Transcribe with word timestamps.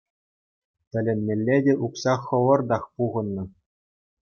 Тӗлӗнмелле 0.93 1.57
те, 1.69 1.73
укҫа 1.89 2.15
хӑвӑртах 2.25 2.83
пухӑннӑ. 2.97 3.43